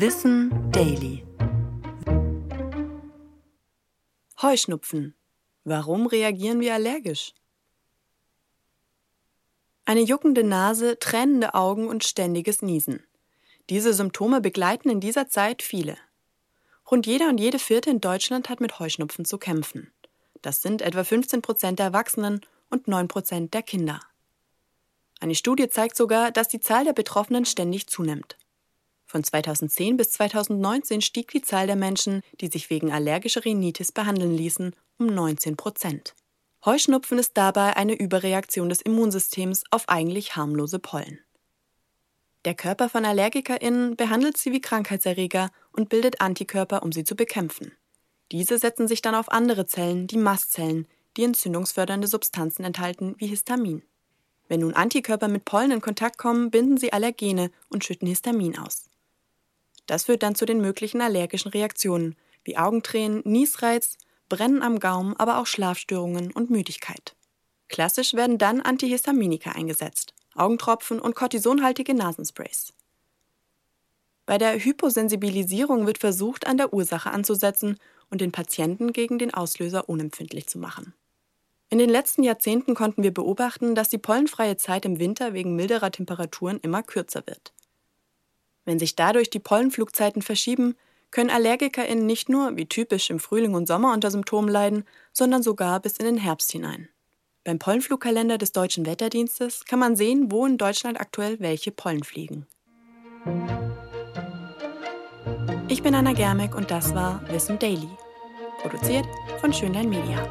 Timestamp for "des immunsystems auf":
38.68-39.88